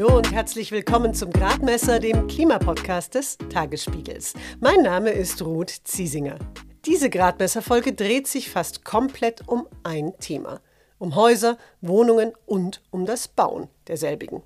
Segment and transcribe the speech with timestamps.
[0.00, 4.32] Hallo und herzlich willkommen zum Gradmesser, dem Klimapodcast des Tagesspiegels.
[4.58, 6.38] Mein Name ist Ruth Ziesinger.
[6.86, 10.62] Diese Gradmesserfolge dreht sich fast komplett um ein Thema.
[10.98, 14.42] Um Häuser, Wohnungen und um das Bauen derselbigen.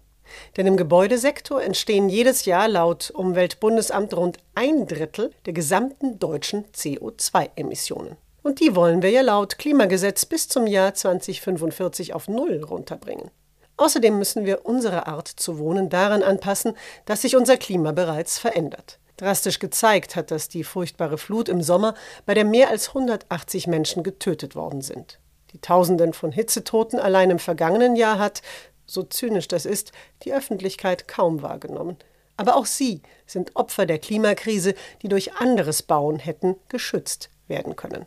[0.56, 8.16] Denn im Gebäudesektor entstehen jedes Jahr laut Umweltbundesamt rund ein Drittel der gesamten deutschen CO2-Emissionen.
[8.42, 13.30] Und die wollen wir ja laut Klimagesetz bis zum Jahr 2045 auf Null runterbringen.
[13.76, 18.98] Außerdem müssen wir unsere Art zu wohnen daran anpassen, dass sich unser Klima bereits verändert.
[19.16, 21.94] Drastisch gezeigt hat das die furchtbare Flut im Sommer,
[22.26, 25.18] bei der mehr als 180 Menschen getötet worden sind.
[25.52, 28.42] Die Tausenden von Hitzetoten allein im vergangenen Jahr hat,
[28.86, 29.92] so zynisch das ist,
[30.24, 31.96] die Öffentlichkeit kaum wahrgenommen.
[32.36, 38.06] Aber auch sie sind Opfer der Klimakrise, die durch anderes Bauen hätten geschützt werden können.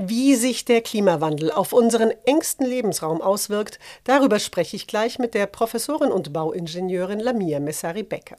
[0.00, 5.46] Wie sich der Klimawandel auf unseren engsten Lebensraum auswirkt, darüber spreche ich gleich mit der
[5.46, 8.36] Professorin und Bauingenieurin Lamia Messari-Becker.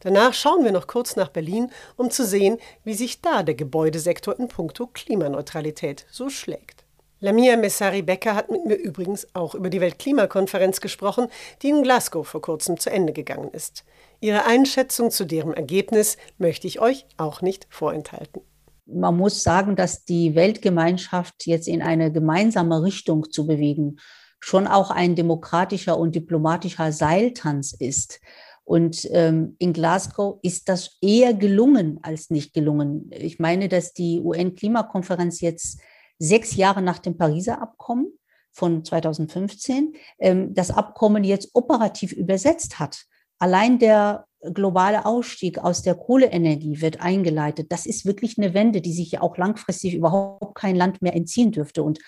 [0.00, 4.36] Danach schauen wir noch kurz nach Berlin, um zu sehen, wie sich da der Gebäudesektor
[4.36, 6.84] in puncto Klimaneutralität so schlägt.
[7.20, 11.28] Lamia Messari-Becker hat mit mir übrigens auch über die Weltklimakonferenz gesprochen,
[11.62, 13.84] die in Glasgow vor kurzem zu Ende gegangen ist.
[14.18, 18.42] Ihre Einschätzung zu deren Ergebnis möchte ich euch auch nicht vorenthalten.
[18.86, 23.98] Man muss sagen, dass die Weltgemeinschaft jetzt in eine gemeinsame Richtung zu bewegen
[24.40, 28.20] schon auch ein demokratischer und diplomatischer Seiltanz ist.
[28.64, 33.10] Und ähm, in Glasgow ist das eher gelungen als nicht gelungen.
[33.12, 35.80] Ich meine, dass die UN-Klimakonferenz jetzt
[36.18, 38.12] sechs Jahre nach dem Pariser Abkommen
[38.50, 43.04] von 2015 ähm, das Abkommen jetzt operativ übersetzt hat.
[43.38, 47.72] Allein der globale Ausstieg aus der Kohleenergie wird eingeleitet.
[47.72, 51.52] Das ist wirklich eine Wende, die sich ja auch langfristig überhaupt kein Land mehr entziehen
[51.52, 51.82] dürfte.
[51.82, 51.98] Und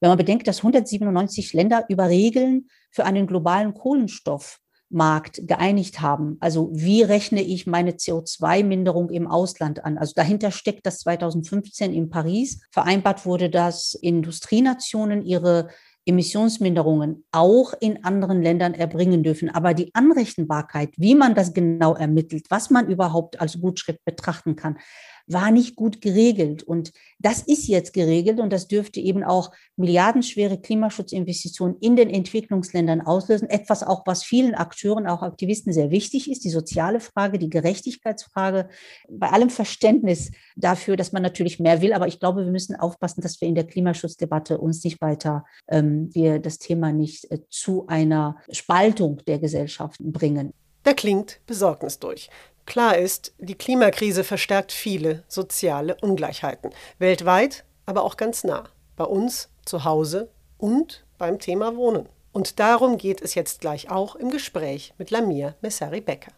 [0.00, 6.36] wenn man bedenkt, dass 197 Länder über Regeln für einen globalen Kohlenstoff Markt geeinigt haben.
[6.40, 9.98] Also wie rechne ich meine CO2-Minderung im Ausland an?
[9.98, 15.68] Also dahinter steckt, dass 2015 in Paris vereinbart wurde, dass Industrienationen ihre
[16.06, 19.50] Emissionsminderungen auch in anderen Ländern erbringen dürfen.
[19.50, 24.78] Aber die Anrechenbarkeit, wie man das genau ermittelt, was man überhaupt als Gutschrift betrachten kann,
[25.26, 26.62] war nicht gut geregelt.
[26.62, 33.00] Und das ist jetzt geregelt und das dürfte eben auch milliardenschwere Klimaschutzinvestitionen in den Entwicklungsländern
[33.00, 33.48] auslösen.
[33.48, 38.68] Etwas auch, was vielen Akteuren, auch Aktivisten sehr wichtig ist, die soziale Frage, die Gerechtigkeitsfrage,
[39.08, 41.92] bei allem Verständnis dafür, dass man natürlich mehr will.
[41.92, 46.10] Aber ich glaube, wir müssen aufpassen, dass wir in der Klimaschutzdebatte uns nicht weiter, ähm,
[46.12, 50.52] wir das Thema nicht äh, zu einer Spaltung der Gesellschaften bringen.
[50.82, 52.30] Da klingt Besorgnis durch.
[52.66, 56.70] Klar ist, die Klimakrise verstärkt viele soziale Ungleichheiten.
[56.98, 58.64] Weltweit, aber auch ganz nah.
[58.96, 62.08] Bei uns, zu Hause und beim Thema Wohnen.
[62.32, 66.32] Und darum geht es jetzt gleich auch im Gespräch mit Lamia Messari-Becker.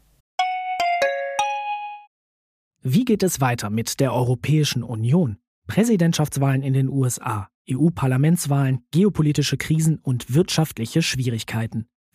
[2.82, 5.38] Wie geht es weiter mit der Europäischen Union?
[5.66, 11.88] Präsidentschaftswahlen in den USA, EU-Parlamentswahlen, geopolitische Krisen und wirtschaftliche Schwierigkeiten.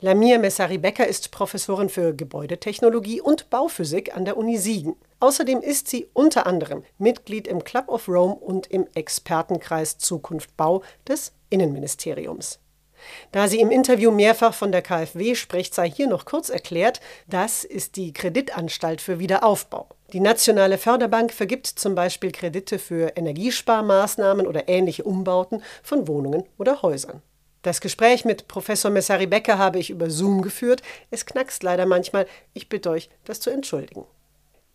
[0.00, 4.94] Lamia Messari-Becker ist Professorin für Gebäudetechnologie und Bauphysik an der Uni Siegen.
[5.18, 10.84] Außerdem ist sie unter anderem Mitglied im Club of Rome und im Expertenkreis Zukunft Bau
[11.08, 12.60] des Innenministeriums.
[13.32, 17.64] Da sie im Interview mehrfach von der KfW spricht, sei hier noch kurz erklärt, das
[17.64, 19.88] ist die Kreditanstalt für Wiederaufbau.
[20.12, 26.82] Die Nationale Förderbank vergibt zum Beispiel Kredite für Energiesparmaßnahmen oder ähnliche Umbauten von Wohnungen oder
[26.82, 27.20] Häusern.
[27.68, 30.80] Das Gespräch mit Professor Messari Becker habe ich über Zoom geführt.
[31.10, 32.26] Es knackst leider manchmal.
[32.54, 34.06] Ich bitte euch, das zu entschuldigen.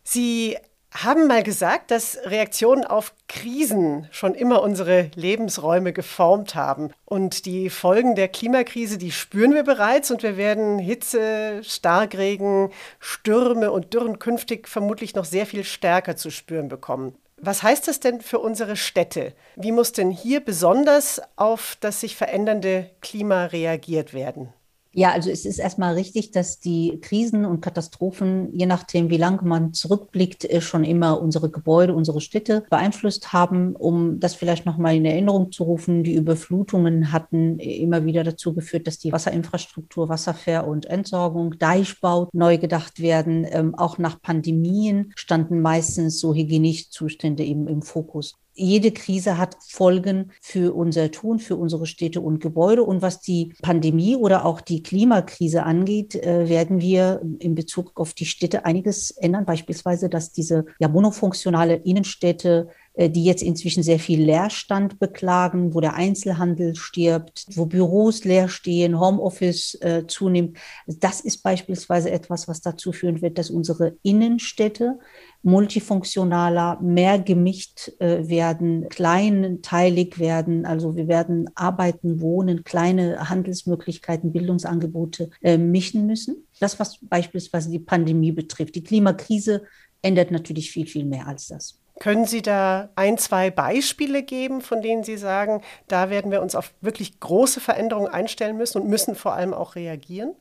[0.03, 0.57] Sie
[0.91, 6.91] haben mal gesagt, dass Reaktionen auf Krisen schon immer unsere Lebensräume geformt haben.
[7.03, 12.69] Und die Folgen der Klimakrise, die spüren wir bereits und wir werden Hitze, Starkregen,
[12.99, 17.15] Stürme und Dürren künftig vermutlich noch sehr viel stärker zu spüren bekommen.
[17.45, 19.33] Was heißt das denn für unsere Städte?
[19.57, 24.53] Wie muss denn hier besonders auf das sich verändernde Klima reagiert werden?
[24.95, 29.41] Ja, also es ist erstmal richtig, dass die Krisen und Katastrophen, je nachdem, wie lange
[29.41, 33.75] man zurückblickt, äh, schon immer unsere Gebäude, unsere Städte beeinflusst haben.
[33.75, 38.85] Um das vielleicht nochmal in Erinnerung zu rufen, die Überflutungen hatten immer wieder dazu geführt,
[38.85, 43.47] dass die Wasserinfrastruktur, Wasserver- und Entsorgung, Deichbau neu gedacht werden.
[43.49, 50.31] Ähm, auch nach Pandemien standen meistens so Hygieniezustände eben im Fokus jede Krise hat Folgen
[50.41, 52.83] für unser Tun, für unsere Städte und Gebäude.
[52.83, 58.13] Und was die Pandemie oder auch die Klimakrise angeht, äh, werden wir in Bezug auf
[58.13, 59.45] die Städte einiges ändern.
[59.45, 65.95] Beispielsweise, dass diese ja, monofunktionale Innenstädte die jetzt inzwischen sehr viel Leerstand beklagen, wo der
[65.95, 70.57] Einzelhandel stirbt, wo Büros leer stehen, Homeoffice äh, zunimmt.
[70.85, 74.99] Das ist beispielsweise etwas, was dazu führen wird, dass unsere Innenstädte
[75.43, 80.65] multifunktionaler, mehr gemischt äh, werden, kleinteilig werden.
[80.65, 86.47] Also wir werden arbeiten, wohnen, kleine Handelsmöglichkeiten, Bildungsangebote äh, mischen müssen.
[86.59, 88.75] Das, was beispielsweise die Pandemie betrifft.
[88.75, 89.63] Die Klimakrise
[90.01, 91.82] ändert natürlich viel, viel mehr als das.
[91.99, 96.55] Können Sie da ein, zwei Beispiele geben, von denen Sie sagen, da werden wir uns
[96.55, 100.33] auf wirklich große Veränderungen einstellen müssen und müssen vor allem auch reagieren?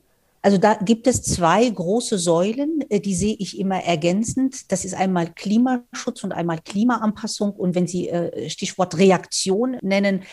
[0.45, 4.71] Also da gibt es zwei große Säulen, äh, die sehe ich immer ergänzend.
[4.73, 7.51] Das ist einmal Klimaschutz und einmal Klimaanpassung.
[7.51, 10.23] Und wenn Sie äh, Stichwort Reaktion nennen,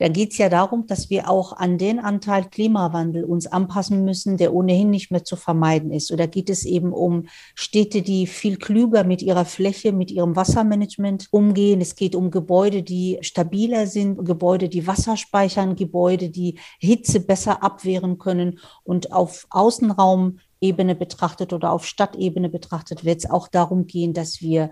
[0.00, 4.38] da geht es ja darum, dass wir auch an den Anteil Klimawandel uns anpassen müssen,
[4.38, 6.10] der ohnehin nicht mehr zu vermeiden ist.
[6.10, 11.28] Oder geht es eben um Städte, die viel klüger mit ihrer Fläche, mit ihrem Wassermanagement
[11.32, 11.82] umgehen.
[11.82, 17.62] Es geht um Gebäude, die stabiler sind, Gebäude, die Wasser speichern, Gebäude, die Hitze besser
[17.62, 24.14] abwehren können und auf Außenraumebene betrachtet oder auf Stadtebene betrachtet wird es auch darum gehen,
[24.14, 24.70] dass wir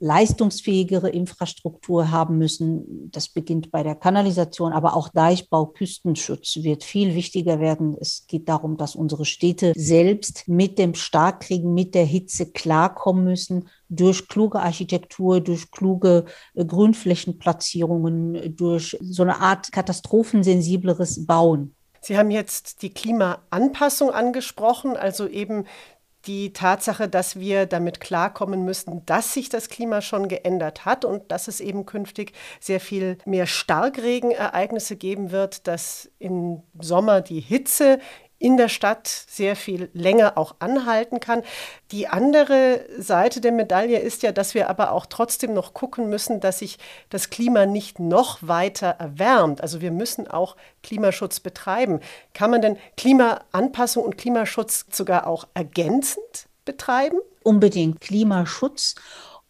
[0.00, 3.10] leistungsfähigere Infrastruktur haben müssen.
[3.10, 7.96] Das beginnt bei der Kanalisation, aber auch Deichbau, Küstenschutz wird viel wichtiger werden.
[8.00, 13.68] Es geht darum, dass unsere Städte selbst mit dem Starkregen, mit der Hitze klarkommen müssen
[13.90, 16.24] durch kluge Architektur, durch kluge
[16.54, 21.74] äh, Grünflächenplatzierungen, durch so eine Art katastrophensensibleres Bauen.
[22.00, 25.66] Sie haben jetzt die Klimaanpassung angesprochen, also eben
[26.26, 31.30] die Tatsache, dass wir damit klarkommen müssen, dass sich das Klima schon geändert hat und
[31.32, 37.98] dass es eben künftig sehr viel mehr Starkregenereignisse geben wird, dass im Sommer die Hitze
[38.40, 41.42] in der Stadt sehr viel länger auch anhalten kann.
[41.92, 46.40] Die andere Seite der Medaille ist ja, dass wir aber auch trotzdem noch gucken müssen,
[46.40, 46.78] dass sich
[47.10, 49.60] das Klima nicht noch weiter erwärmt.
[49.60, 52.00] Also wir müssen auch Klimaschutz betreiben.
[52.32, 57.18] Kann man denn Klimaanpassung und Klimaschutz sogar auch ergänzend betreiben?
[57.42, 58.94] Unbedingt Klimaschutz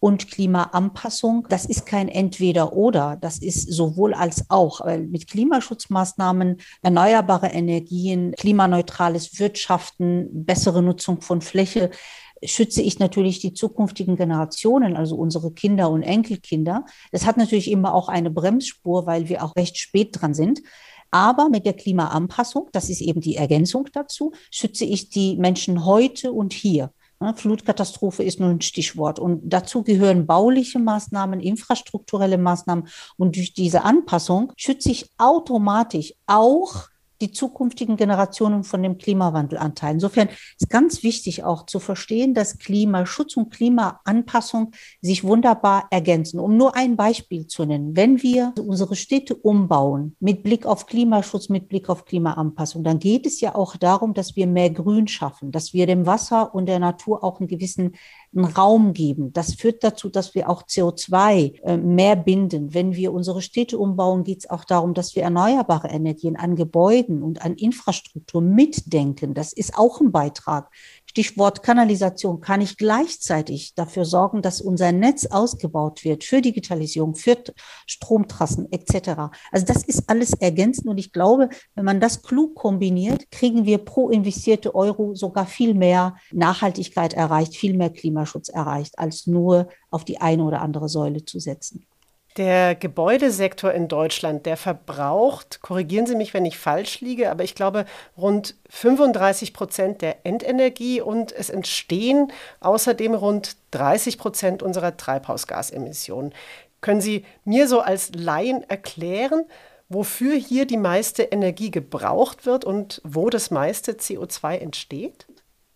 [0.01, 1.47] und Klimaanpassung.
[1.51, 4.81] Das ist kein Entweder-Oder, das ist sowohl als auch.
[4.81, 11.91] Weil mit Klimaschutzmaßnahmen, erneuerbare Energien, klimaneutrales Wirtschaften, bessere Nutzung von Fläche,
[12.43, 16.87] schütze ich natürlich die zukünftigen Generationen, also unsere Kinder und Enkelkinder.
[17.13, 20.63] Das hat natürlich immer auch eine Bremsspur, weil wir auch recht spät dran sind.
[21.11, 26.33] Aber mit der Klimaanpassung, das ist eben die Ergänzung dazu, schütze ich die Menschen heute
[26.33, 26.93] und hier.
[27.35, 29.19] Flutkatastrophe ist nur ein Stichwort.
[29.19, 32.89] Und dazu gehören bauliche Maßnahmen, infrastrukturelle Maßnahmen.
[33.17, 36.90] Und durch diese Anpassung schütze ich automatisch auch
[37.21, 39.95] die zukünftigen Generationen von dem Klimawandelanteil.
[39.95, 40.29] Insofern
[40.59, 46.41] ist ganz wichtig auch zu verstehen, dass Klimaschutz und Klimaanpassung sich wunderbar ergänzen.
[46.41, 51.49] Um nur ein Beispiel zu nennen, wenn wir unsere Städte umbauen mit Blick auf Klimaschutz,
[51.49, 55.53] mit Blick auf Klimaanpassung, dann geht es ja auch darum, dass wir mehr Grün schaffen,
[55.53, 57.93] dass wir dem Wasser und der Natur auch einen gewissen
[58.35, 59.33] einen Raum geben.
[59.33, 62.73] Das führt dazu, dass wir auch CO2 äh, mehr binden.
[62.75, 67.23] Wenn wir unsere Städte umbauen, geht es auch darum, dass wir erneuerbare Energien an Gebäuden
[67.23, 69.35] und an Infrastruktur mitdenken.
[69.35, 70.71] Das ist auch ein Beitrag.
[71.11, 77.37] Stichwort Kanalisation, kann ich gleichzeitig dafür sorgen, dass unser Netz ausgebaut wird für Digitalisierung, für
[77.85, 79.33] Stromtrassen etc.
[79.51, 83.79] Also das ist alles ergänzend und ich glaube, wenn man das klug kombiniert, kriegen wir
[83.79, 90.05] pro investierte Euro sogar viel mehr Nachhaltigkeit erreicht, viel mehr Klimaschutz erreicht, als nur auf
[90.05, 91.89] die eine oder andere Säule zu setzen.
[92.37, 97.57] Der Gebäudesektor in Deutschland, der verbraucht, korrigieren Sie mich, wenn ich falsch liege, aber ich
[97.57, 106.33] glaube rund 35 Prozent der Endenergie und es entstehen außerdem rund 30 Prozent unserer Treibhausgasemissionen.
[106.81, 109.45] Können Sie mir so als Laien erklären,
[109.89, 115.27] wofür hier die meiste Energie gebraucht wird und wo das meiste CO2 entsteht?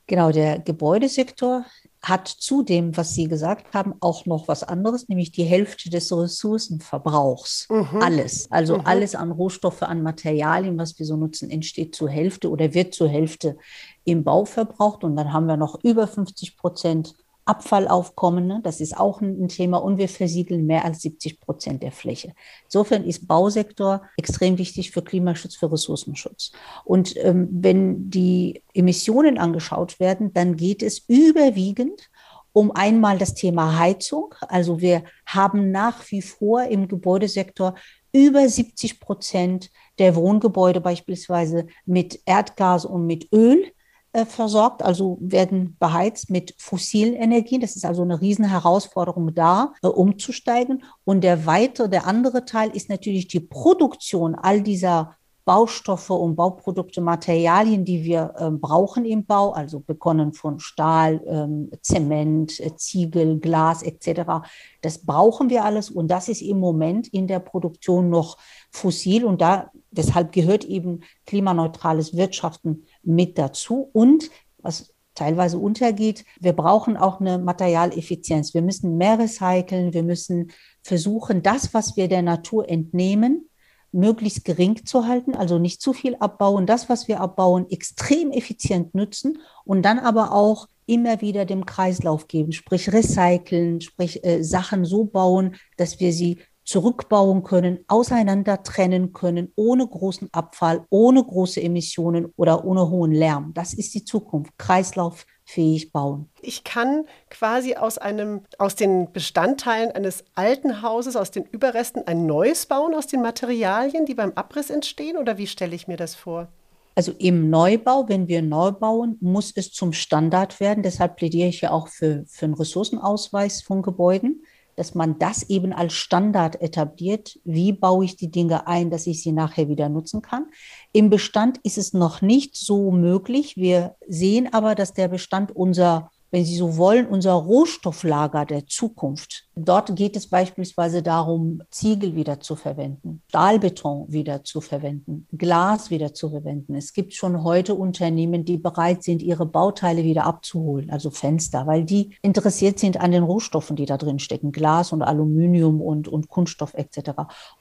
[0.06, 1.64] Genau, der Gebäudesektor
[2.04, 7.66] hat zudem, was Sie gesagt haben, auch noch was anderes, nämlich die Hälfte des Ressourcenverbrauchs.
[7.70, 8.02] Mhm.
[8.02, 8.82] Alles, also mhm.
[8.84, 13.08] alles an Rohstoffe, an Materialien, was wir so nutzen, entsteht zur Hälfte oder wird zur
[13.08, 13.56] Hälfte
[14.04, 15.02] im Bau verbraucht.
[15.02, 17.14] Und dann haben wir noch über 50 Prozent
[17.46, 18.46] Abfallaufkommen.
[18.46, 18.60] Ne?
[18.62, 19.78] Das ist auch ein, Thema.
[19.78, 22.34] Und wir versiegeln mehr als 70 Prozent der Fläche.
[22.64, 26.52] Insofern ist Bausektor extrem wichtig für Klimaschutz, für Ressourcenschutz.
[26.84, 32.10] Und ähm, wenn die Emissionen angeschaut werden, dann geht es überwiegend
[32.54, 34.34] um einmal das Thema Heizung.
[34.48, 37.74] Also wir haben nach wie vor im Gebäudesektor
[38.12, 43.72] über 70 Prozent der Wohngebäude beispielsweise mit Erdgas und mit Öl.
[44.14, 47.60] Äh, versorgt, also werden beheizt mit fossilen Energien.
[47.60, 50.84] Das ist also eine Riesenherausforderung da, äh, umzusteigen.
[51.02, 57.00] Und der weitere, der andere Teil ist natürlich die Produktion all dieser Baustoffe und Bauprodukte,
[57.00, 63.40] Materialien, die wir äh, brauchen im Bau, also begonnen von Stahl, ähm, Zement, äh, Ziegel,
[63.40, 64.46] Glas etc.
[64.80, 68.38] Das brauchen wir alles und das ist im Moment in der Produktion noch
[68.70, 76.24] fossil und da deshalb gehört eben klimaneutrales Wirtschaften mit dazu und was teilweise untergeht.
[76.40, 78.52] Wir brauchen auch eine Materialeffizienz.
[78.52, 79.94] Wir müssen mehr recyceln.
[79.94, 80.50] Wir müssen
[80.82, 83.48] versuchen, das, was wir der Natur entnehmen,
[83.92, 88.92] möglichst gering zu halten, also nicht zu viel abbauen, das, was wir abbauen, extrem effizient
[88.94, 94.84] nutzen und dann aber auch immer wieder dem Kreislauf geben, sprich recyceln, sprich äh, Sachen
[94.84, 101.60] so bauen, dass wir sie zurückbauen können, auseinander trennen können, ohne großen Abfall, ohne große
[101.62, 103.52] Emissionen oder ohne hohen Lärm.
[103.54, 104.56] Das ist die Zukunft.
[104.58, 106.30] Kreislauf fähig bauen.
[106.40, 112.26] Ich kann quasi aus einem, aus den Bestandteilen eines alten Hauses, aus den Überresten ein
[112.26, 115.18] neues bauen, aus den Materialien, die beim Abriss entstehen?
[115.18, 116.48] Oder wie stelle ich mir das vor?
[116.96, 120.82] Also im Neubau, wenn wir neu bauen, muss es zum Standard werden.
[120.82, 124.44] Deshalb plädiere ich ja auch für, für einen Ressourcenausweis von Gebäuden
[124.76, 127.38] dass man das eben als Standard etabliert.
[127.44, 130.46] Wie baue ich die Dinge ein, dass ich sie nachher wieder nutzen kann?
[130.92, 133.56] Im Bestand ist es noch nicht so möglich.
[133.56, 139.46] Wir sehen aber, dass der Bestand unser wenn Sie so wollen, unser Rohstofflager der Zukunft.
[139.54, 146.12] Dort geht es beispielsweise darum, Ziegel wieder zu verwenden, Stahlbeton wieder zu verwenden, Glas wieder
[146.12, 146.74] zu verwenden.
[146.74, 151.84] Es gibt schon heute Unternehmen, die bereit sind, ihre Bauteile wieder abzuholen, also Fenster, weil
[151.84, 156.26] die interessiert sind an den Rohstoffen, die da drin stecken, Glas und Aluminium und, und
[156.26, 157.12] Kunststoff etc.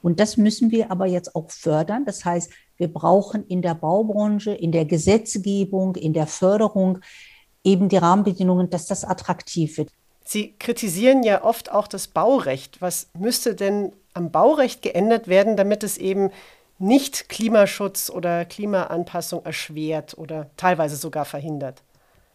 [0.02, 2.04] Und das müssen wir aber jetzt auch fördern.
[2.06, 6.98] Das heißt, wir brauchen in der Baubranche, in der Gesetzgebung, in der Förderung
[7.64, 9.90] eben die Rahmenbedingungen, dass das attraktiv wird.
[10.24, 12.80] Sie kritisieren ja oft auch das Baurecht.
[12.80, 16.30] Was müsste denn am Baurecht geändert werden, damit es eben
[16.78, 21.82] nicht Klimaschutz oder Klimaanpassung erschwert oder teilweise sogar verhindert?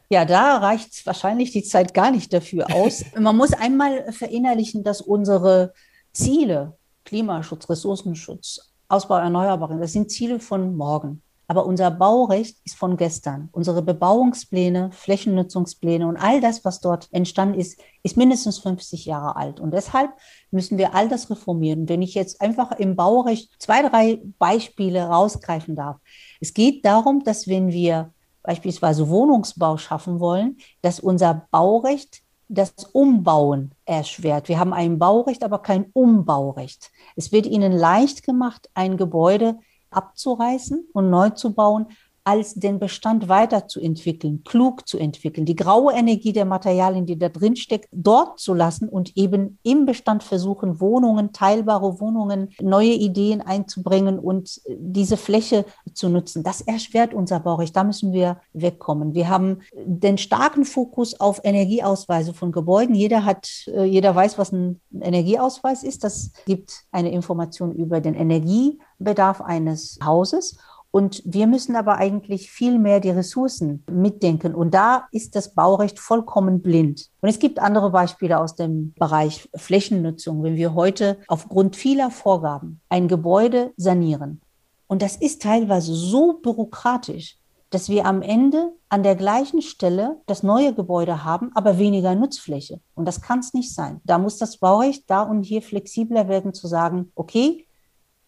[0.09, 3.03] Ja, da reicht wahrscheinlich die Zeit gar nicht dafür aus.
[3.19, 5.73] Man muss einmal verinnerlichen, dass unsere
[6.13, 11.21] Ziele, Klimaschutz, Ressourcenschutz, Ausbau erneuerbaren, das sind Ziele von morgen.
[11.49, 13.49] Aber unser Baurecht ist von gestern.
[13.51, 19.59] Unsere Bebauungspläne, Flächennutzungspläne und all das, was dort entstanden ist, ist mindestens 50 Jahre alt.
[19.59, 20.11] Und deshalb
[20.51, 21.89] müssen wir all das reformieren.
[21.89, 25.97] Wenn ich jetzt einfach im Baurecht zwei, drei Beispiele rausgreifen darf.
[26.39, 28.13] Es geht darum, dass wenn wir
[28.43, 34.49] beispielsweise Wohnungsbau schaffen wollen, dass unser Baurecht das Umbauen erschwert.
[34.49, 36.91] Wir haben ein Baurecht, aber kein Umbaurecht.
[37.15, 39.57] Es wird ihnen leicht gemacht, ein Gebäude
[39.91, 41.87] abzureißen und neu zu bauen,
[42.23, 47.55] als den Bestand weiterzuentwickeln, klug zu entwickeln, die graue Energie der Materialien, die da drin
[47.55, 54.19] steckt, dort zu lassen und eben im Bestand versuchen, Wohnungen, teilbare Wohnungen, neue Ideen einzubringen
[54.19, 56.43] und diese Fläche zu nutzen.
[56.43, 57.75] Das erschwert unser Baurecht.
[57.75, 59.13] Da müssen wir wegkommen.
[59.13, 62.95] Wir haben den starken Fokus auf Energieausweise von Gebäuden.
[62.95, 66.03] Jeder hat, äh, jeder weiß, was ein Energieausweis ist.
[66.03, 70.57] Das gibt eine Information über den Energiebedarf eines Hauses.
[70.91, 74.55] Und wir müssen aber eigentlich viel mehr die Ressourcen mitdenken.
[74.55, 77.09] Und da ist das Baurecht vollkommen blind.
[77.21, 80.41] Und es gibt andere Beispiele aus dem Bereich Flächennutzung.
[80.41, 84.41] Wenn wir heute aufgrund vieler Vorgaben ein Gebäude sanieren,
[84.87, 87.37] und das ist teilweise so bürokratisch,
[87.69, 92.79] dass wir am Ende an der gleichen Stelle das neue Gebäude haben, aber weniger Nutzfläche.
[92.95, 94.01] Und das kann es nicht sein.
[94.03, 97.67] Da muss das Baurecht da und hier flexibler werden, zu sagen, okay,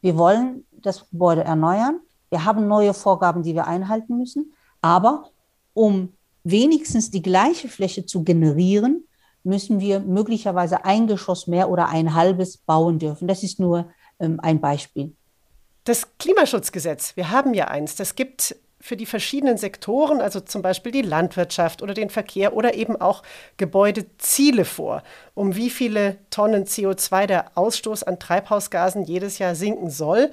[0.01, 1.99] wir wollen das Gebäude erneuern,
[2.31, 4.53] wir haben neue Vorgaben, die wir einhalten müssen.
[4.81, 5.29] Aber
[5.73, 9.05] um wenigstens die gleiche Fläche zu generieren,
[9.43, 13.27] müssen wir möglicherweise ein Geschoss mehr oder ein halbes bauen dürfen.
[13.27, 15.15] Das ist nur ähm, ein Beispiel.
[15.83, 20.91] Das Klimaschutzgesetz, wir haben ja eins, das gibt für die verschiedenen Sektoren, also zum Beispiel
[20.91, 23.23] die Landwirtschaft oder den Verkehr oder eben auch
[23.57, 29.89] Gebäude, Ziele vor, um wie viele Tonnen CO2 der Ausstoß an Treibhausgasen jedes Jahr sinken
[29.89, 30.31] soll,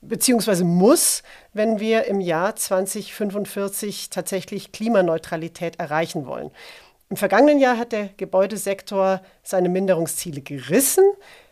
[0.00, 6.50] beziehungsweise muss, wenn wir im Jahr 2045 tatsächlich Klimaneutralität erreichen wollen.
[7.10, 11.04] Im vergangenen Jahr hat der Gebäudesektor seine Minderungsziele gerissen.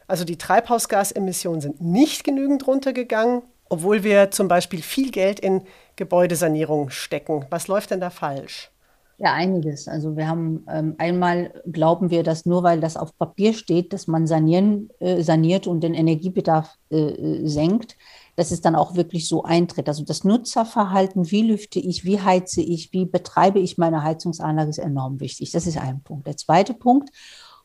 [0.06, 5.62] Also die Treibhausgasemissionen sind nicht genügend runtergegangen, obwohl wir zum Beispiel viel Geld in
[5.96, 7.46] Gebäudesanierung stecken.
[7.50, 8.70] Was läuft denn da falsch?
[9.18, 9.88] Ja, einiges.
[9.88, 14.06] Also wir haben ähm, einmal glauben wir, dass nur weil das auf Papier steht, dass
[14.06, 17.96] man sanieren, äh, saniert und den Energiebedarf äh, äh senkt,
[18.36, 19.88] dass es dann auch wirklich so eintritt.
[19.88, 24.78] Also das Nutzerverhalten, wie lüfte ich, wie heize ich, wie betreibe ich meine Heizungsanlage, ist
[24.78, 25.50] enorm wichtig.
[25.50, 26.26] Das ist ein Punkt.
[26.26, 27.10] Der zweite Punkt,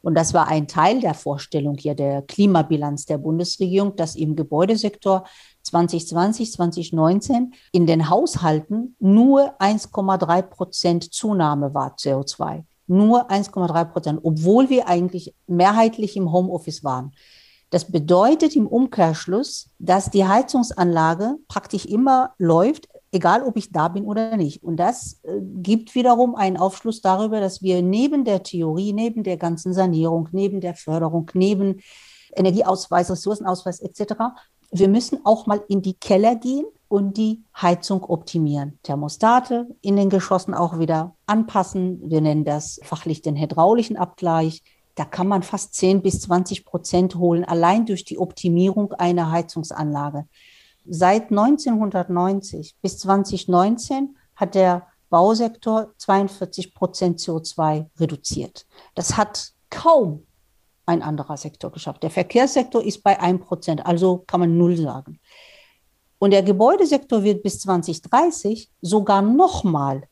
[0.01, 5.25] und das war ein Teil der Vorstellung hier der Klimabilanz der Bundesregierung, dass im Gebäudesektor
[5.63, 12.63] 2020, 2019 in den Haushalten nur 1,3 Prozent Zunahme war CO2.
[12.87, 17.13] Nur 1,3 Prozent, obwohl wir eigentlich mehrheitlich im Homeoffice waren.
[17.71, 24.05] Das bedeutet im Umkehrschluss, dass die Heizungsanlage praktisch immer läuft, egal ob ich da bin
[24.05, 24.61] oder nicht.
[24.61, 29.37] Und das äh, gibt wiederum einen Aufschluss darüber, dass wir neben der Theorie, neben der
[29.37, 31.81] ganzen Sanierung, neben der Förderung, neben
[32.35, 34.13] Energieausweis, Ressourcenausweis etc.,
[34.73, 38.79] wir müssen auch mal in die Keller gehen und die Heizung optimieren.
[38.83, 41.99] Thermostate in den Geschossen auch wieder anpassen.
[42.09, 44.63] Wir nennen das fachlich den hydraulischen Abgleich.
[44.95, 50.25] Da kann man fast 10 bis 20 Prozent holen, allein durch die Optimierung einer Heizungsanlage.
[50.86, 58.65] Seit 1990 bis 2019 hat der Bausektor 42 Prozent CO2 reduziert.
[58.95, 60.25] Das hat kaum
[60.86, 62.03] ein anderer Sektor geschafft.
[62.03, 65.19] Der Verkehrssektor ist bei 1 Prozent, also kann man null sagen.
[66.17, 70.03] Und der Gebäudesektor wird bis 2030 sogar nochmal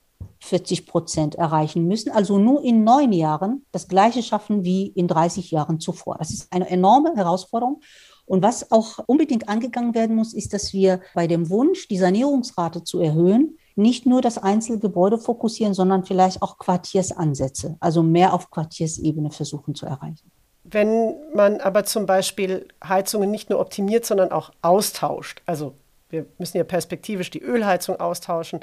[0.41, 5.51] 40 Prozent erreichen müssen, also nur in neun Jahren das gleiche schaffen wie in 30
[5.51, 6.17] Jahren zuvor.
[6.17, 7.81] Das ist eine enorme Herausforderung.
[8.25, 12.83] Und was auch unbedingt angegangen werden muss, ist, dass wir bei dem Wunsch, die Sanierungsrate
[12.83, 19.31] zu erhöhen, nicht nur das Einzelgebäude fokussieren, sondern vielleicht auch Quartiersansätze, also mehr auf Quartiersebene
[19.31, 20.31] versuchen zu erreichen.
[20.63, 25.73] Wenn man aber zum Beispiel Heizungen nicht nur optimiert, sondern auch austauscht, also
[26.09, 28.59] wir müssen ja perspektivisch die Ölheizung austauschen,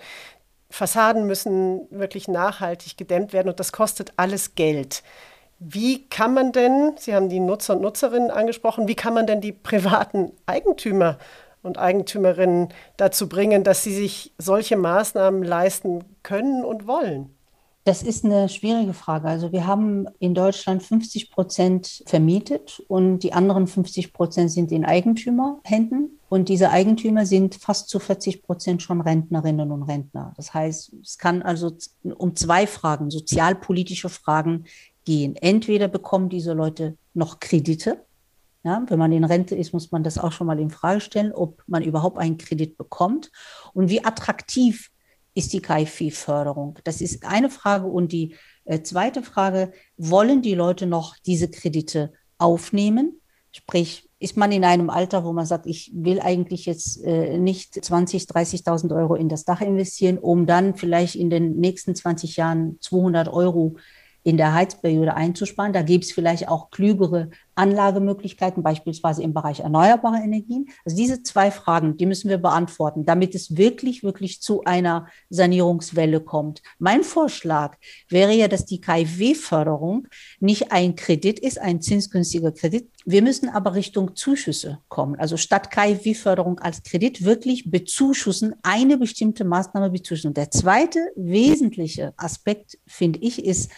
[0.71, 5.03] Fassaden müssen wirklich nachhaltig gedämmt werden und das kostet alles Geld.
[5.59, 9.41] Wie kann man denn, Sie haben die Nutzer und Nutzerinnen angesprochen, wie kann man denn
[9.41, 11.19] die privaten Eigentümer
[11.63, 17.36] und Eigentümerinnen dazu bringen, dass sie sich solche Maßnahmen leisten können und wollen?
[17.87, 19.29] Das ist eine schwierige Frage.
[19.29, 24.85] Also wir haben in Deutschland 50 Prozent vermietet und die anderen 50 Prozent sind in
[24.85, 26.19] Eigentümerhänden.
[26.29, 30.35] Und diese Eigentümer sind fast zu 40 Prozent schon Rentnerinnen und Rentner.
[30.37, 31.77] Das heißt, es kann also
[32.17, 34.65] um zwei Fragen, sozialpolitische Fragen
[35.05, 35.37] gehen.
[35.37, 38.05] Entweder bekommen diese Leute noch Kredite.
[38.65, 41.31] Ja, wenn man in Rente ist, muss man das auch schon mal in Frage stellen,
[41.31, 43.31] ob man überhaupt einen Kredit bekommt
[43.75, 44.91] und wie attraktiv
[45.37, 46.79] ist die KfW-Förderung?
[46.85, 47.87] Das ist eine Frage.
[47.87, 53.21] Und die äh, zweite Frage, wollen die Leute noch diese Kredite aufnehmen?
[53.53, 57.85] Sprich, ist man in einem Alter, wo man sagt, ich will eigentlich jetzt äh, nicht
[57.85, 62.79] 20, 30.000 Euro in das Dach investieren, um dann vielleicht in den nächsten 20 Jahren
[62.81, 63.77] 200 Euro
[64.23, 65.75] in der Heizperiode einzusparen.
[65.75, 70.69] Da gibt es vielleicht auch klügere Anlagemöglichkeiten, beispielsweise im Bereich erneuerbare Energien.
[70.85, 76.21] Also diese zwei Fragen, die müssen wir beantworten, damit es wirklich, wirklich zu einer Sanierungswelle
[76.21, 76.63] kommt.
[76.79, 77.77] Mein Vorschlag
[78.09, 80.07] wäre ja, dass die KfW-Förderung
[80.39, 82.91] nicht ein Kredit ist, ein zinsgünstiger Kredit.
[83.05, 85.17] Wir müssen aber Richtung Zuschüsse kommen.
[85.17, 90.35] Also statt KfW-Förderung als Kredit wirklich bezuschussen, eine bestimmte Maßnahme bezuschussen.
[90.35, 93.71] Der zweite wesentliche Aspekt, finde ich, ist,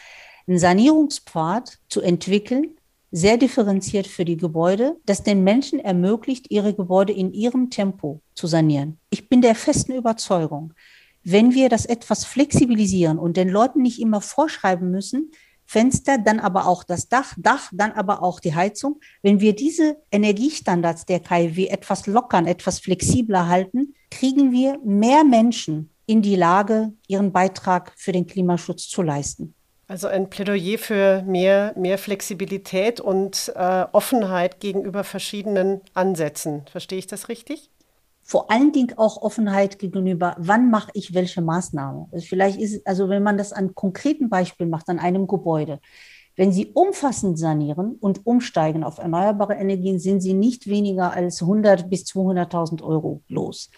[0.49, 2.78] einen Sanierungspfad zu entwickeln,
[3.11, 8.47] sehr differenziert für die Gebäude, das den Menschen ermöglicht, ihre Gebäude in ihrem Tempo zu
[8.47, 8.99] sanieren.
[9.11, 10.75] Ich bin der festen Überzeugung,
[11.25, 15.31] wenn wir das etwas flexibilisieren und den Leuten nicht immer vorschreiben müssen,
[15.71, 19.01] Fenster, dann aber auch das Dach, Dach, dann aber auch die Heizung.
[19.21, 25.91] Wenn wir diese Energiestandards der KfW etwas lockern, etwas flexibler halten, kriegen wir mehr Menschen
[26.07, 29.55] in die Lage, ihren Beitrag für den Klimaschutz zu leisten.
[29.91, 36.67] Also ein Plädoyer für mehr, mehr Flexibilität und äh, Offenheit gegenüber verschiedenen Ansätzen.
[36.71, 37.71] Verstehe ich das richtig?
[38.23, 42.07] Vor allen Dingen auch Offenheit gegenüber, wann mache ich welche Maßnahme.
[42.13, 45.81] Also vielleicht ist, also wenn man das an konkreten Beispielen macht, an einem Gebäude,
[46.37, 51.89] wenn Sie umfassend sanieren und umsteigen auf erneuerbare Energien, sind Sie nicht weniger als 100
[51.89, 53.71] bis 200.000 Euro los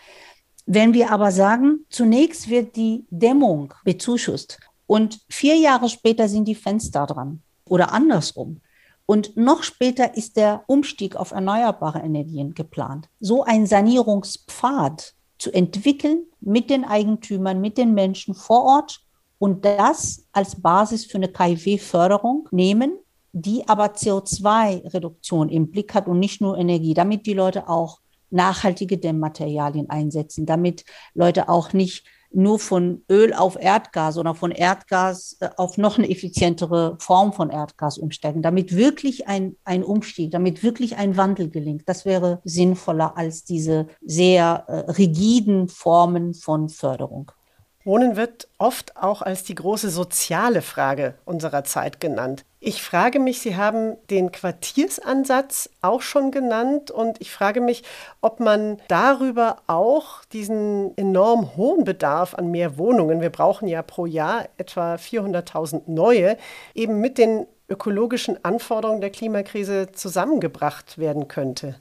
[0.66, 4.58] Wenn wir aber sagen, zunächst wird die Dämmung bezuschusst
[4.90, 8.60] und vier Jahre später sind die Fenster dran oder andersrum.
[9.06, 13.08] Und noch später ist der Umstieg auf erneuerbare Energien geplant.
[13.20, 19.00] So ein Sanierungspfad zu entwickeln mit den Eigentümern, mit den Menschen vor Ort
[19.38, 22.98] und das als Basis für eine KfW-Förderung nehmen,
[23.30, 28.00] die aber CO2-Reduktion im Blick hat und nicht nur Energie, damit die Leute auch
[28.30, 35.36] nachhaltige Dämmmaterialien einsetzen, damit Leute auch nicht nur von Öl auf Erdgas oder von Erdgas
[35.40, 40.62] äh, auf noch eine effizientere Form von Erdgas umsteigen, damit wirklich ein, ein Umstieg, damit
[40.62, 41.88] wirklich ein Wandel gelingt.
[41.88, 47.32] Das wäre sinnvoller als diese sehr äh, rigiden Formen von Förderung.
[47.82, 52.44] Wohnen wird oft auch als die große soziale Frage unserer Zeit genannt.
[52.58, 57.82] Ich frage mich, Sie haben den Quartiersansatz auch schon genannt und ich frage mich,
[58.20, 64.04] ob man darüber auch diesen enorm hohen Bedarf an mehr Wohnungen, wir brauchen ja pro
[64.04, 66.36] Jahr etwa 400.000 neue,
[66.74, 71.76] eben mit den ökologischen Anforderungen der Klimakrise zusammengebracht werden könnte.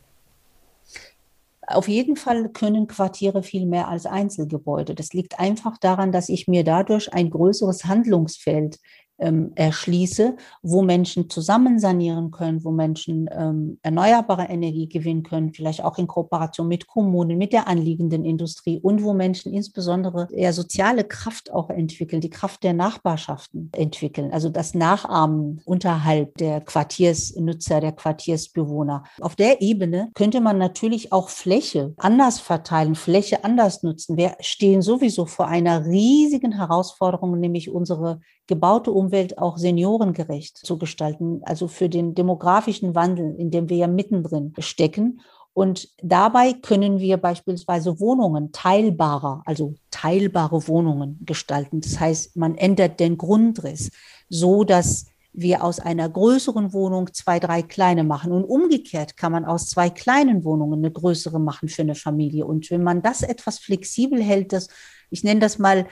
[1.72, 4.96] Auf jeden Fall können Quartiere viel mehr als Einzelgebäude.
[4.96, 8.80] Das liegt einfach daran, dass ich mir dadurch ein größeres Handlungsfeld
[9.20, 15.84] ähm, erschließe, wo Menschen zusammen sanieren können, wo Menschen ähm, erneuerbare Energie gewinnen können, vielleicht
[15.84, 21.04] auch in Kooperation mit Kommunen, mit der anliegenden Industrie und wo Menschen insbesondere eher soziale
[21.04, 27.92] Kraft auch entwickeln, die Kraft der Nachbarschaften entwickeln, also das Nachahmen unterhalb der Quartiersnutzer, der
[27.92, 29.04] Quartiersbewohner.
[29.22, 34.18] Auf der Ebene könnte man natürlich auch Fläche anders verteilen, Fläche anders nutzen.
[34.18, 41.42] Wir stehen sowieso vor einer riesigen Herausforderung, nämlich unsere gebaute Umwelt auch seniorengerecht zu gestalten,
[41.44, 45.22] also für den demografischen Wandel, in dem wir ja mittendrin stecken.
[45.54, 51.80] Und dabei können wir beispielsweise Wohnungen teilbarer, also teilbare Wohnungen gestalten.
[51.82, 53.92] Das heißt, man ändert den Grundriss,
[54.30, 58.32] so dass wir aus einer größeren Wohnung zwei, drei kleine machen.
[58.32, 62.48] Und umgekehrt kann man aus zwei kleinen Wohnungen eine größere machen für eine Familie.
[62.48, 64.70] Und wenn man das etwas flexibel hält, das,
[65.12, 65.86] ich nenne das mal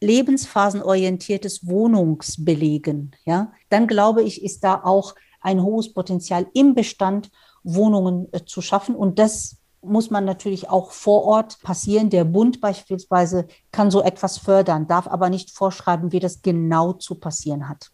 [0.00, 7.30] lebensphasenorientiertes Wohnungsbelegen, ja, dann glaube ich, ist da auch ein hohes Potenzial im Bestand,
[7.62, 8.94] Wohnungen äh, zu schaffen.
[8.94, 12.10] Und das muss man natürlich auch vor Ort passieren.
[12.10, 17.14] Der Bund beispielsweise kann so etwas fördern, darf aber nicht vorschreiben, wie das genau zu
[17.14, 17.90] passieren hat.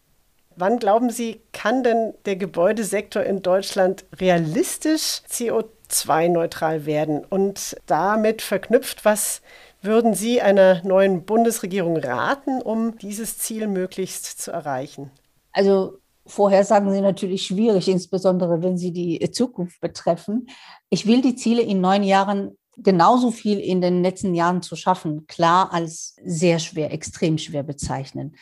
[0.55, 9.05] Wann glauben Sie, kann denn der Gebäudesektor in Deutschland realistisch CO2-neutral werden und damit verknüpft,
[9.05, 9.41] was
[9.81, 15.11] würden Sie einer neuen Bundesregierung raten, um dieses Ziel möglichst zu erreichen?
[15.51, 20.47] Also Vorhersagen sind natürlich schwierig, insbesondere wenn sie die Zukunft betreffen.
[20.89, 25.25] Ich will die Ziele in neun Jahren genauso viel in den letzten Jahren zu schaffen,
[25.27, 28.35] klar als sehr schwer, extrem schwer bezeichnen.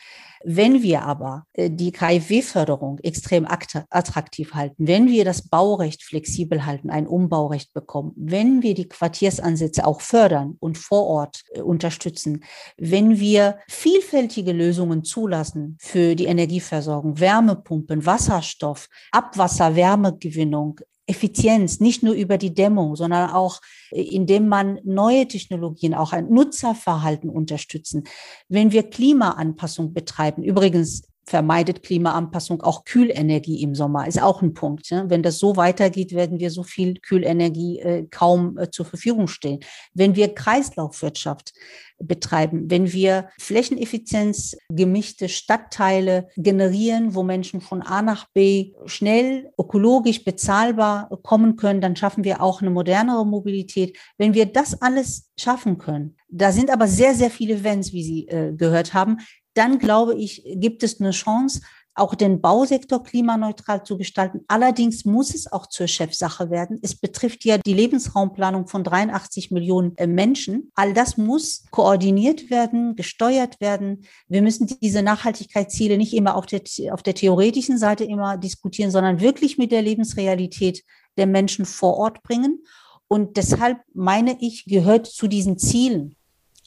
[0.44, 6.90] Wenn wir aber äh, die KfW-Förderung extrem attraktiv halten, wenn wir das Baurecht flexibel halten,
[6.90, 12.44] ein Umbaurecht bekommen, wenn wir die Quartiersansätze auch fördern und vor Ort äh, unterstützen,
[12.76, 22.14] wenn wir vielfältige Lösungen zulassen für die Energieversorgung, Wärmepumpen, Wasserstoff, Abwasser, Wärmegewinnung, Effizienz, nicht nur
[22.14, 28.04] über die Dämmung, sondern auch äh, indem man neue Technologien, auch ein Nutzerverhalten unterstützen.
[28.48, 34.90] Wenn wir Klimaanpassung betreiben, übrigens vermeidet Klimaanpassung auch Kühlenergie im Sommer, ist auch ein Punkt.
[34.90, 39.60] Wenn das so weitergeht, werden wir so viel Kühlenergie äh, kaum äh, zur Verfügung stellen.
[39.92, 41.52] Wenn wir Kreislaufwirtschaft
[41.98, 50.22] betreiben, wenn wir Flächeneffizienz gemischte Stadtteile generieren, wo Menschen von A nach B schnell, ökologisch
[50.22, 53.96] bezahlbar kommen können, dann schaffen wir auch eine modernere Mobilität.
[54.18, 58.28] Wenn wir das alles schaffen können, da sind aber sehr, sehr viele Wenns, wie Sie
[58.28, 59.18] äh, gehört haben,
[59.56, 61.60] dann glaube ich, gibt es eine Chance,
[61.96, 64.42] auch den Bausektor klimaneutral zu gestalten.
[64.48, 66.78] Allerdings muss es auch zur Chefsache werden.
[66.82, 70.70] Es betrifft ja die Lebensraumplanung von 83 Millionen äh, Menschen.
[70.74, 74.04] All das muss koordiniert werden, gesteuert werden.
[74.28, 76.60] Wir müssen diese Nachhaltigkeitsziele nicht immer auf der,
[76.92, 80.84] auf der theoretischen Seite immer diskutieren, sondern wirklich mit der Lebensrealität
[81.16, 82.62] der Menschen vor Ort bringen.
[83.08, 86.16] Und deshalb meine ich, gehört zu diesen Zielen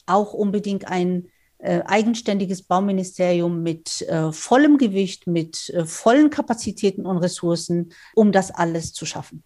[0.06, 1.28] auch unbedingt ein
[1.62, 8.92] eigenständiges Bauministerium mit äh, vollem Gewicht, mit äh, vollen Kapazitäten und Ressourcen, um das alles
[8.92, 9.44] zu schaffen.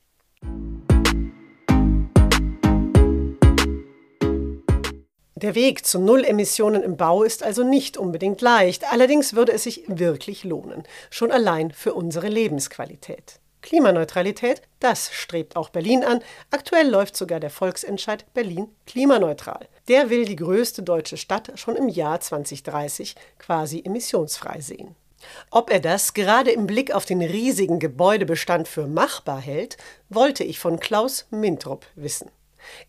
[5.44, 8.90] Der Weg zu Null Emissionen im Bau ist also nicht unbedingt leicht.
[8.90, 10.84] Allerdings würde es sich wirklich lohnen.
[11.10, 13.40] Schon allein für unsere Lebensqualität.
[13.60, 16.20] Klimaneutralität, das strebt auch Berlin an.
[16.50, 19.68] Aktuell läuft sogar der Volksentscheid Berlin klimaneutral.
[19.88, 24.94] Der will die größte deutsche Stadt schon im Jahr 2030 quasi emissionsfrei sehen.
[25.50, 29.76] Ob er das gerade im Blick auf den riesigen Gebäudebestand für machbar hält,
[30.08, 32.30] wollte ich von Klaus Mintrup wissen.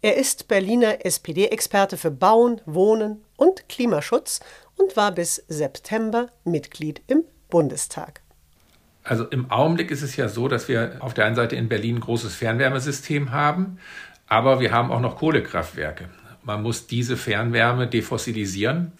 [0.02, 4.40] Er ist Berliner SPD-Experte für Bauen, Wohnen und Klimaschutz
[4.78, 8.22] und war bis September Mitglied im Bundestag.
[9.04, 11.98] Also im Augenblick ist es ja so, dass wir auf der einen Seite in Berlin
[11.98, 13.80] ein großes Fernwärmesystem haben,
[14.28, 16.10] aber wir haben auch noch Kohlekraftwerke.
[16.46, 18.92] Man muss diese Fernwärme defossilisieren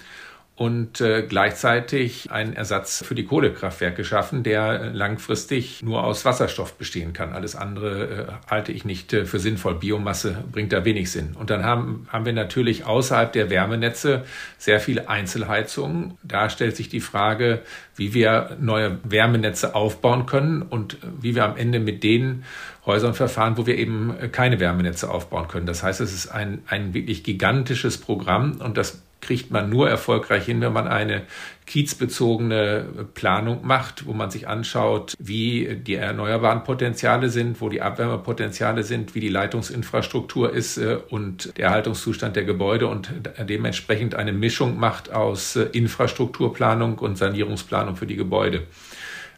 [0.58, 7.12] und äh, gleichzeitig einen Ersatz für die Kohlekraftwerke schaffen, der langfristig nur aus Wasserstoff bestehen
[7.12, 7.34] kann.
[7.34, 9.76] Alles andere äh, halte ich nicht äh, für sinnvoll.
[9.76, 11.36] Biomasse bringt da wenig Sinn.
[11.38, 14.24] Und dann haben, haben wir natürlich außerhalb der Wärmenetze
[14.58, 16.18] sehr viele Einzelheizungen.
[16.24, 17.62] Da stellt sich die Frage,
[17.98, 22.46] wie wir neue Wärmenetze aufbauen können und wie wir am Ende mit den
[22.86, 25.66] Häusern verfahren, wo wir eben keine Wärmenetze aufbauen können.
[25.66, 30.46] Das heißt, es ist ein, ein wirklich gigantisches Programm und das kriegt man nur erfolgreich
[30.46, 31.24] hin, wenn man eine
[31.66, 38.84] kiezbezogene Planung macht, wo man sich anschaut, wie die erneuerbaren Potenziale sind, wo die Abwärmepotenziale
[38.84, 43.10] sind, wie die Leitungsinfrastruktur ist äh, und der Erhaltungszustand der Gebäude und
[43.50, 48.64] dementsprechend eine Mischung macht aus äh, Infrastrukturplanung und Sanierungsplanung für die Gebäude.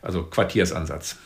[0.01, 1.17] Also Quartiersansatz.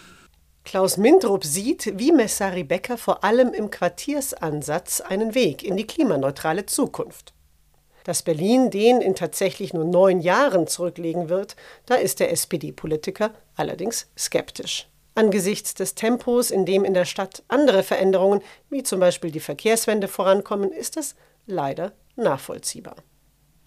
[0.63, 6.67] Klaus Mindrup sieht, wie Messari Becker vor allem im Quartiersansatz einen Weg in die klimaneutrale
[6.67, 7.33] Zukunft.
[8.03, 14.07] Dass Berlin den in tatsächlich nur neun Jahren zurücklegen wird, da ist der SPD-Politiker allerdings
[14.17, 14.87] skeptisch.
[15.13, 20.07] Angesichts des Tempos, in dem in der Stadt andere Veränderungen, wie zum Beispiel die Verkehrswende,
[20.07, 22.95] vorankommen, ist das leider nachvollziehbar.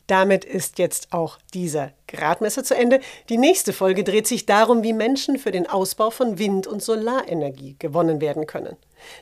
[0.06, 3.00] Damit ist jetzt auch dieser Gradmesser zu Ende.
[3.30, 7.76] Die nächste Folge dreht sich darum, wie Menschen für den Ausbau von Wind- und Solarenergie
[7.78, 8.76] gewonnen werden können.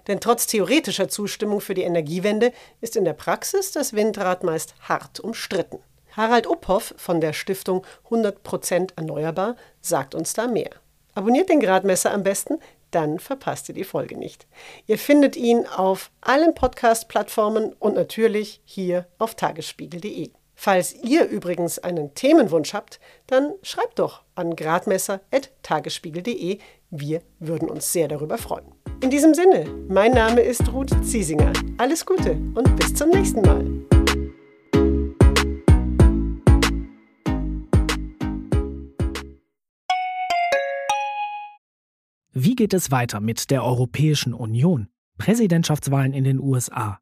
[0.08, 5.20] Denn trotz theoretischer Zustimmung für die Energiewende ist in der Praxis das Windrad meist hart
[5.20, 5.78] umstritten.
[6.16, 10.70] Harald Uphoff von der Stiftung 100% Erneuerbar sagt uns da mehr.
[11.14, 12.58] Abonniert den Gradmesser am besten,
[12.90, 14.46] dann verpasst ihr die Folge nicht.
[14.86, 20.30] Ihr findet ihn auf allen Podcast-Plattformen und natürlich hier auf tagesspiegel.de.
[20.64, 26.58] Falls ihr übrigens einen Themenwunsch habt, dann schreibt doch an gradmesser.tagesspiegel.de.
[26.88, 28.66] Wir würden uns sehr darüber freuen.
[29.00, 31.52] In diesem Sinne, mein Name ist Ruth Ziesinger.
[31.78, 33.66] Alles Gute und bis zum nächsten Mal.
[42.30, 44.86] Wie geht es weiter mit der Europäischen Union?
[45.18, 47.01] Präsidentschaftswahlen in den USA,